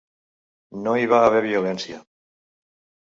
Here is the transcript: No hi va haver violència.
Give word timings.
No 0.87 0.95
hi 1.01 1.05
va 1.13 1.19
haver 1.27 1.43
violència. 1.49 2.03